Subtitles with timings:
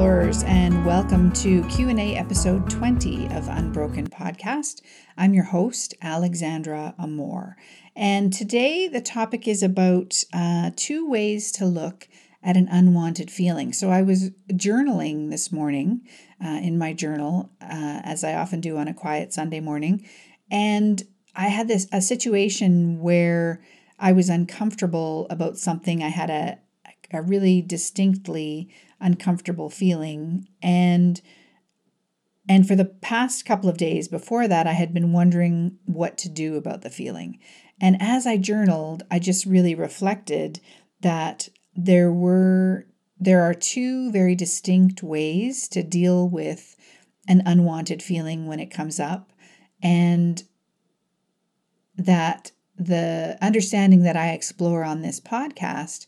[0.00, 4.80] explorers and welcome to Q&A episode 20 of Unbroken podcast.
[5.18, 7.58] I'm your host Alexandra Amor.
[7.94, 12.08] And today the topic is about uh, two ways to look
[12.42, 13.74] at an unwanted feeling.
[13.74, 16.00] So I was journaling this morning
[16.42, 20.08] uh, in my journal, uh, as I often do on a quiet Sunday morning,
[20.50, 21.02] and
[21.36, 23.62] I had this a situation where
[23.98, 26.02] I was uncomfortable about something.
[26.02, 26.58] I had a
[27.12, 28.68] a really distinctly
[29.00, 31.20] uncomfortable feeling and
[32.48, 36.28] and for the past couple of days before that I had been wondering what to
[36.28, 37.38] do about the feeling.
[37.80, 40.60] And as I journaled, I just really reflected
[41.00, 42.86] that there were
[43.18, 46.74] there are two very distinct ways to deal with
[47.28, 49.30] an unwanted feeling when it comes up
[49.82, 50.42] and
[51.96, 56.06] that the understanding that I explore on this podcast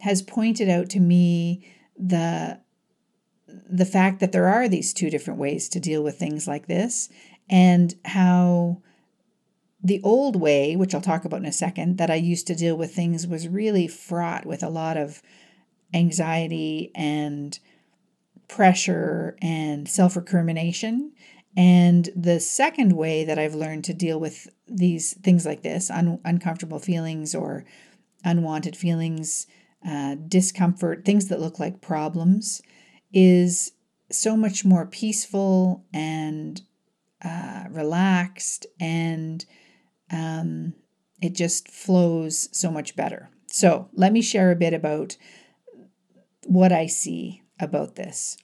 [0.00, 2.60] has pointed out to me the
[3.70, 7.08] the fact that there are these two different ways to deal with things like this
[7.48, 8.80] and how
[9.82, 12.76] the old way, which I'll talk about in a second, that I used to deal
[12.76, 15.22] with things was really fraught with a lot of
[15.92, 17.58] anxiety and
[18.48, 21.12] pressure and self recrimination.
[21.56, 26.18] And the second way that I've learned to deal with these things like this, un-
[26.24, 27.64] uncomfortable feelings or
[28.24, 29.46] unwanted feelings,
[29.86, 32.62] uh, discomfort, things that look like problems,
[33.12, 33.72] is
[34.10, 36.62] so much more peaceful and
[37.22, 39.44] uh, relaxed, and
[40.10, 40.74] um,
[41.22, 43.30] it just flows so much better.
[43.46, 45.16] So, let me share a bit about
[46.46, 48.36] what I see about this.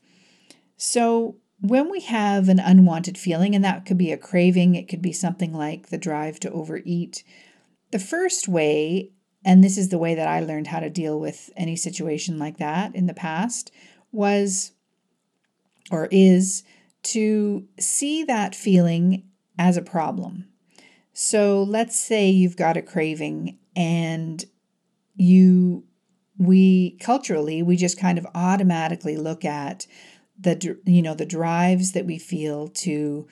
[0.77, 5.03] So, when we have an unwanted feeling, and that could be a craving, it could
[5.03, 7.23] be something like the drive to overeat,
[7.91, 9.11] the first way,
[9.45, 12.59] and this is the way that I learned how to deal with any situation like
[12.59, 13.71] that in the past,
[14.13, 14.73] was
[15.91, 16.63] or is
[17.03, 19.25] to see that feeling
[19.59, 20.47] as a problem.
[21.13, 24.45] So let's say you've got a craving and
[25.17, 25.85] you
[26.39, 29.87] we culturally we just kind of automatically look at
[30.39, 33.29] the you know the drives that we feel to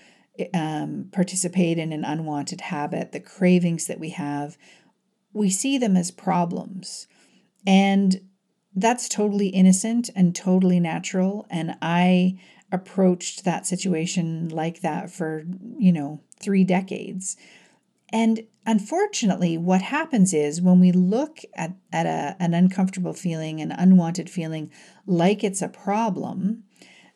[0.55, 4.57] um, participate in an unwanted habit, the cravings that we have,
[5.33, 7.07] we see them as problems,
[7.67, 8.21] and
[8.75, 11.47] that's totally innocent and totally natural.
[11.51, 12.39] And I
[12.71, 15.45] approached that situation like that for
[15.79, 17.37] you know three decades.
[18.11, 23.71] And unfortunately, what happens is when we look at, at a, an uncomfortable feeling, an
[23.73, 24.71] unwanted feeling,
[25.07, 26.65] like it's a problem,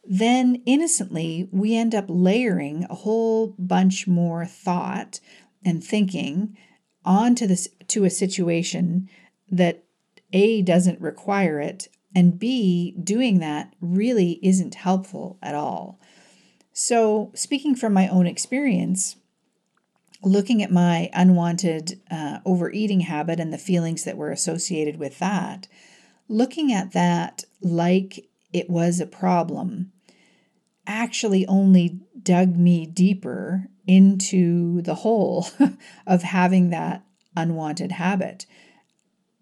[0.05, 5.21] then innocently we end up layering a whole bunch more thought
[5.65, 6.57] and thinking
[7.05, 9.09] onto this to a situation
[9.51, 9.85] that
[10.33, 15.99] a doesn't require it and b doing that really isn't helpful at all.
[16.73, 19.17] So speaking from my own experience
[20.23, 25.67] looking at my unwanted uh, overeating habit and the feelings that were associated with that
[26.29, 29.93] looking at that like it was a problem
[30.87, 35.47] actually only dug me deeper into the hole
[36.07, 37.05] of having that
[37.37, 38.47] unwanted habit.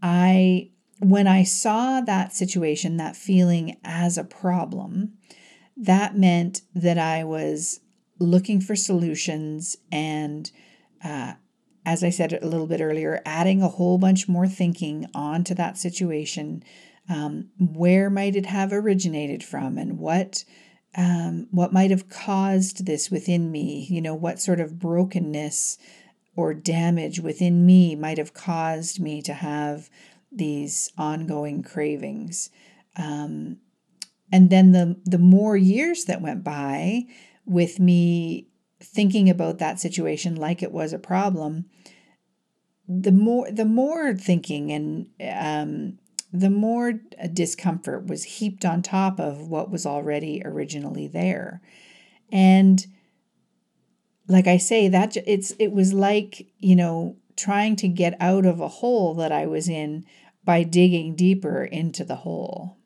[0.02, 0.70] I
[1.02, 5.14] when I saw that situation, that feeling as a problem,
[5.76, 7.80] that meant that I was
[8.18, 10.50] looking for solutions and
[11.02, 11.34] uh,
[11.86, 15.78] as I said a little bit earlier, adding a whole bunch more thinking onto that
[15.78, 16.62] situation.
[17.08, 20.44] Um, where might it have originated from, and what
[20.96, 23.86] um, what might have caused this within me?
[23.88, 25.78] You know, what sort of brokenness
[26.36, 29.88] or damage within me might have caused me to have
[30.32, 32.50] these ongoing cravings.
[32.96, 33.58] Um,
[34.32, 37.02] and then the the more years that went by
[37.44, 38.46] with me
[38.80, 41.66] thinking about that situation like it was a problem,
[42.88, 45.98] the more the more thinking and um,
[46.32, 51.60] the more uh, discomfort was heaped on top of what was already originally there.
[52.30, 52.86] And
[54.28, 58.60] like I say, that it's it was like, you know, trying to get out of
[58.60, 60.04] a hole that I was in
[60.44, 62.76] by digging deeper into the hole.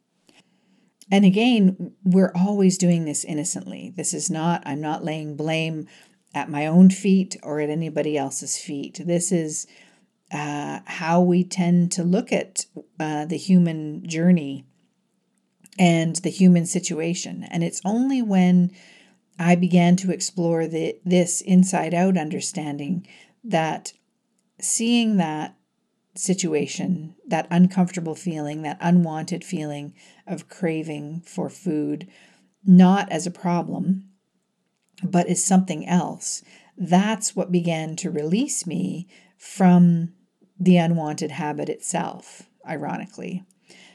[1.11, 3.93] And again, we're always doing this innocently.
[3.94, 5.87] This is not, I'm not laying blame
[6.35, 9.00] at my own feet or at anybody else's feet.
[9.05, 9.67] This is
[10.34, 12.66] uh, how we tend to look at
[12.98, 14.66] uh, the human journey
[15.78, 17.46] and the human situation.
[17.50, 18.72] And it's only when
[19.38, 23.06] I began to explore the, this inside out understanding
[23.44, 23.92] that
[24.60, 25.56] seeing that
[26.16, 29.94] situation, that uncomfortable feeling, that unwanted feeling
[30.26, 32.08] of craving for food,
[32.64, 34.08] not as a problem,
[35.04, 36.42] but as something else,
[36.76, 39.06] that's what began to release me
[39.38, 40.13] from
[40.58, 43.44] the unwanted habit itself, ironically.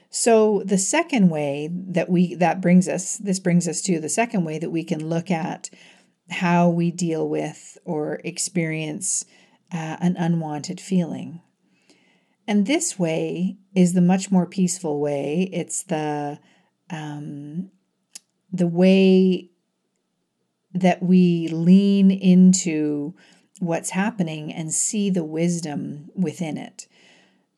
[0.10, 4.44] So the second way that we that brings us this brings us to the second
[4.44, 5.70] way that we can look at
[6.32, 9.26] how we deal with or experience
[9.72, 11.42] uh, an unwanted feeling.
[12.48, 15.50] And this way is the much more peaceful way.
[15.54, 16.40] It's the
[16.90, 17.70] um,
[18.52, 19.52] the way
[20.74, 23.14] that we lean into
[23.60, 26.88] what's happening and see the wisdom within it.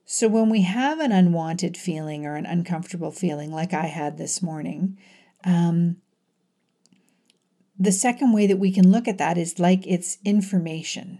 [0.05, 4.41] So, when we have an unwanted feeling or an uncomfortable feeling, like I had this
[4.41, 4.97] morning,
[5.45, 5.97] um,
[7.79, 11.19] the second way that we can look at that is like it's information,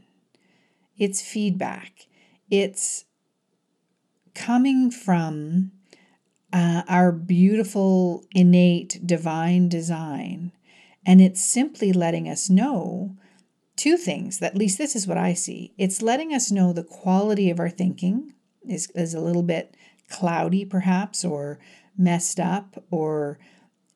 [0.98, 2.08] it's feedback,
[2.50, 3.06] it's
[4.36, 5.72] coming from
[6.54, 10.52] uh, our beautiful, innate, divine design.
[11.06, 13.16] And it's simply letting us know
[13.82, 14.40] two things.
[14.44, 15.74] At least this is what I see.
[15.76, 18.34] It's letting us know the quality of our thinking
[18.64, 19.76] is, is a little bit
[20.08, 21.58] cloudy, perhaps, or
[21.98, 23.40] messed up, or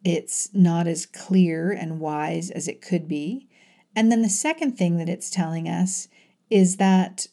[0.04, 3.48] it's not as clear and wise as it could be.
[3.96, 6.08] And then the second thing that it's telling us
[6.50, 7.28] is that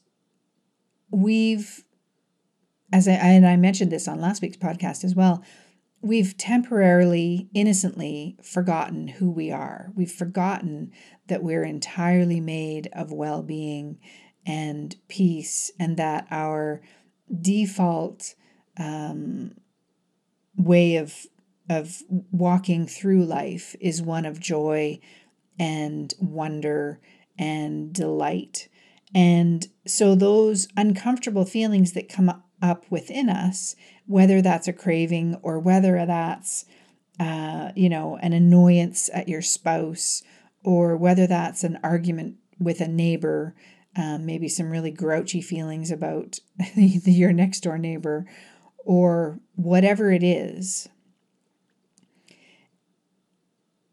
[1.11, 1.85] we've,
[2.93, 5.43] as I, and I mentioned this on last week's podcast as well,
[6.03, 9.93] we've temporarily, innocently forgotten who we are.
[9.95, 10.93] We've forgotten
[11.29, 13.99] that we're entirely made of well being
[14.45, 16.83] and peace, and that our
[17.41, 18.35] default
[18.77, 19.53] um,
[20.57, 21.27] way of
[21.71, 22.03] of
[22.33, 24.99] walking through life is one of joy
[25.59, 27.01] and wonder
[27.39, 28.69] and delight.
[29.15, 33.77] And so those uncomfortable feelings that come up within us,
[34.07, 36.65] whether that's a craving or whether that's
[37.21, 40.23] uh, you know an annoyance at your spouse
[40.65, 43.55] or whether that's an argument with a neighbor
[43.97, 46.39] um, maybe some really grouchy feelings about
[46.75, 48.27] your next door neighbor,
[48.79, 50.89] or whatever it is,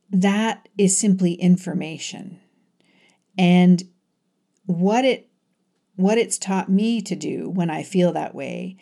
[0.09, 2.39] that is simply information.
[3.37, 3.83] And
[4.65, 5.28] what it
[5.99, 8.77] what it's taught me to do when I feel that way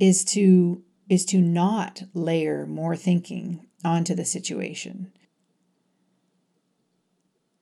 [0.00, 5.12] is to is to not layer more thinking onto the situation.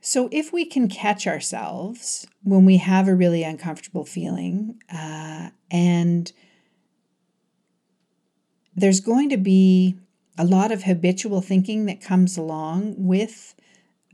[0.00, 6.30] So, if we can catch ourselves when we have a really uncomfortable feeling, uh, and
[8.76, 9.96] there's going to be
[10.38, 13.56] a lot of habitual thinking that comes along with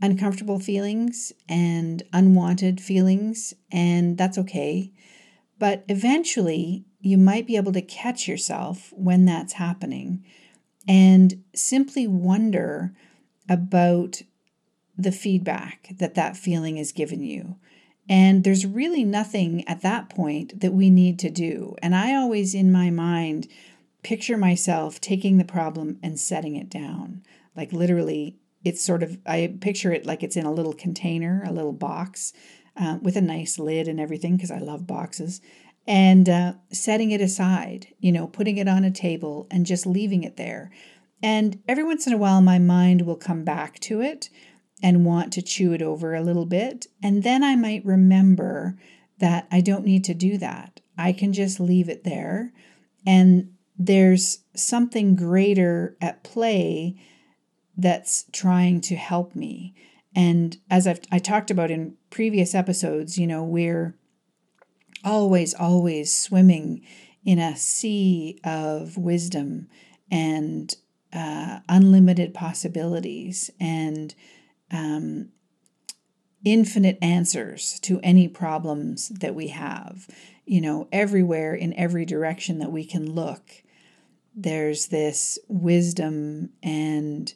[0.02, 4.92] uncomfortable feelings and unwanted feelings, and that's okay.
[5.58, 10.24] But eventually, you might be able to catch yourself when that's happening
[10.88, 12.92] and simply wonder
[13.48, 14.22] about
[14.96, 17.56] the feedback that that feeling is given you.
[18.08, 21.74] And there's really nothing at that point that we need to do.
[21.82, 23.48] And I always, in my mind,
[24.02, 27.22] picture myself taking the problem and setting it down.
[27.56, 31.52] Like literally, it's sort of, I picture it like it's in a little container, a
[31.52, 32.32] little box
[32.76, 35.40] uh, with a nice lid and everything, because I love boxes.
[35.86, 40.24] And uh, setting it aside, you know, putting it on a table and just leaving
[40.24, 40.72] it there.
[41.22, 44.30] And every once in a while, my mind will come back to it
[44.82, 46.88] and want to chew it over a little bit.
[47.00, 48.76] And then I might remember
[49.20, 50.80] that I don't need to do that.
[50.98, 52.52] I can just leave it there.
[53.06, 56.96] And there's something greater at play
[57.76, 59.74] that's trying to help me.
[60.14, 63.94] And as I've I talked about in previous episodes, you know, we're
[65.04, 66.82] always, always swimming
[67.24, 69.68] in a sea of wisdom
[70.10, 70.74] and
[71.12, 74.14] uh, unlimited possibilities and
[74.70, 75.30] um,
[76.44, 80.08] infinite answers to any problems that we have.
[80.46, 83.50] You know, everywhere in every direction that we can look,
[84.34, 87.32] there's this wisdom and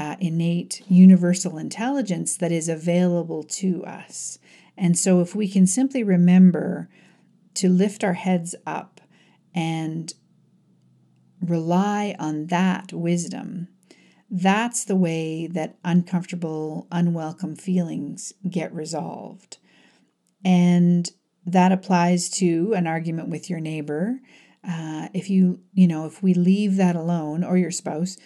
[0.00, 4.38] uh, innate universal intelligence that is available to us.
[4.74, 6.88] And so, if we can simply remember
[7.54, 9.02] to lift our heads up
[9.54, 10.14] and
[11.42, 13.68] rely on that wisdom,
[14.30, 19.58] that's the way that uncomfortable, unwelcome feelings get resolved.
[20.42, 21.10] And
[21.44, 24.20] that applies to an argument with your neighbor.
[24.66, 28.16] Uh, if you, you know, if we leave that alone or your spouse,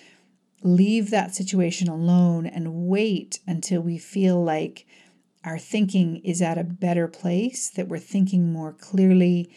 [0.64, 4.87] leave that situation alone and wait until we feel like
[5.44, 9.54] our thinking is at a better place, that we're thinking more clearly.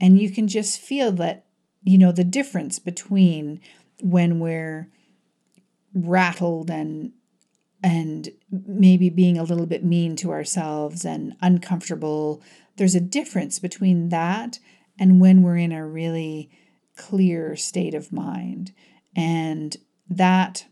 [0.00, 1.46] And you can just feel that,
[1.84, 3.60] you know, the difference between
[4.00, 4.90] when we're
[5.94, 7.12] rattled and
[7.80, 12.42] and maybe being a little bit mean to ourselves and uncomfortable.
[12.76, 14.58] There's a difference between that
[14.98, 16.50] and when we're in a really
[16.96, 18.72] clear state of mind.
[19.14, 19.76] And
[20.08, 20.66] that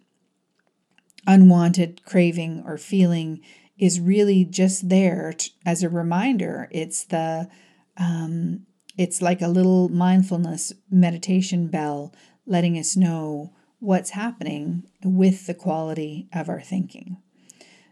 [1.26, 3.40] unwanted craving or feeling
[3.78, 6.68] is really just there t- as a reminder.
[6.70, 7.48] It's the
[7.96, 8.66] um,
[8.96, 12.14] it's like a little mindfulness meditation bell
[12.46, 17.18] letting us know what's happening with the quality of our thinking.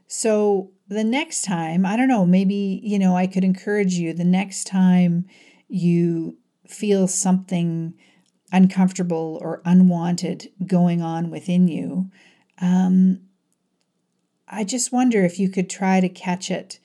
[0.07, 4.25] So the next time, I don't know, maybe, you know, I could encourage you the
[4.25, 5.27] next time
[5.69, 7.95] you feel something
[8.55, 12.09] uncomfortable or unwanted going on within you,
[12.61, 13.21] um,
[14.47, 16.79] I just wonder if you could try to catch it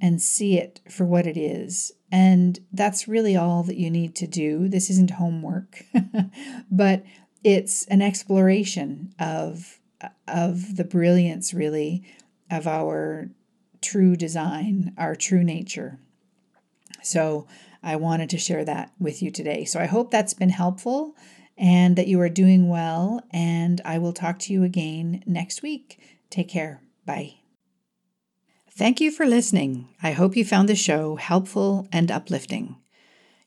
[0.00, 1.90] and see it for what it is.
[2.12, 4.68] And that's really all that you need to do.
[4.68, 5.82] This isn't homework,
[6.70, 7.02] but
[7.42, 9.80] it's an exploration of
[10.28, 12.04] of the brilliance really
[12.52, 13.30] of our
[13.82, 15.98] true design, our true nature.
[17.02, 17.46] So
[17.82, 19.64] I wanted to share that with you today.
[19.64, 21.14] So I hope that's been helpful
[21.56, 25.98] and that you are doing well and I will talk to you again next week.
[26.30, 26.82] Take care.
[27.04, 27.34] Bye.
[28.70, 29.88] Thank you for listening.
[30.02, 32.76] I hope you found the show helpful and uplifting.